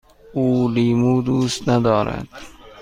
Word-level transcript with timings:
او 0.33 0.67
لیمو 0.73 1.21
دوست 1.21 1.69
ندارد. 1.69 2.27